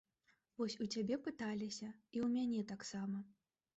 Вось 0.61 0.77
у 0.85 0.87
цябе 0.95 1.19
пыталіся, 1.29 1.93
і 2.15 2.17
ў 2.25 2.27
мяне 2.35 2.61
таксама. 2.73 3.17